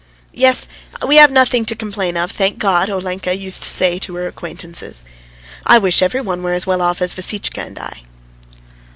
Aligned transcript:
"Yes, 0.33 0.67
we 1.07 1.17
have 1.17 1.29
nothing 1.29 1.63
to 1.65 1.75
complain 1.75 2.17
of, 2.17 2.31
thank 2.31 2.57
God," 2.57 2.89
Olenka 2.89 3.37
used 3.37 3.61
to 3.61 3.69
say 3.69 3.99
to 3.99 4.15
her 4.15 4.25
acquaintances. 4.25 5.05
"I 5.63 5.77
wish 5.77 6.01
every 6.01 6.21
one 6.21 6.41
were 6.41 6.53
as 6.53 6.65
well 6.65 6.81
off 6.81 7.03
as 7.03 7.13
Vassitchka 7.13 7.61
and 7.61 7.77
I." 7.77 8.01